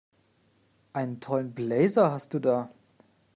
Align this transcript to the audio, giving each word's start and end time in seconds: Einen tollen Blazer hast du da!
Einen 0.93 1.19
tollen 1.19 1.53
Blazer 1.53 2.09
hast 2.09 2.33
du 2.33 2.39
da! 2.39 2.71